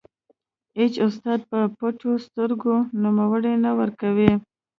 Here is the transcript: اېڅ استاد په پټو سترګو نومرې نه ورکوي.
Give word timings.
اېڅ 0.77 0.93
استاد 1.05 1.39
په 1.51 1.59
پټو 1.77 2.11
سترګو 2.25 2.75
نومرې 3.01 3.53
نه 3.63 3.71
ورکوي. 3.79 4.31